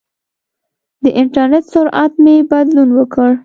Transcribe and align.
د 1.03 1.05
انټرنېټ 1.19 1.65
سرعت 1.73 2.13
مې 2.23 2.35
بدلون 2.51 2.89
وکړ. 2.99 3.31